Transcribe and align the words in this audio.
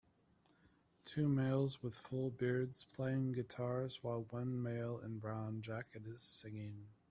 Two 1.05 1.27
males 1.27 1.83
with 1.83 1.93
full 1.93 2.31
beards 2.31 2.85
playing 2.91 3.33
guitars 3.33 4.03
while 4.03 4.25
one 4.31 4.59
male 4.59 4.97
in 4.99 5.19
brown 5.19 5.61
jacket 5.61 6.07
is 6.07 6.23
singing. 6.23 6.87